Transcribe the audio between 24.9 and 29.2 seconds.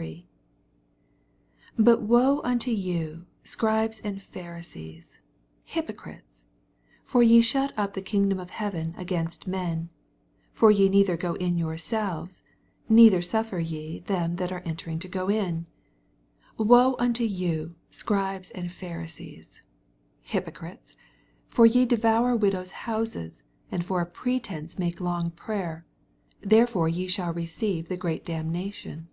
long prayer: therefore ye shall receive the greater damnation.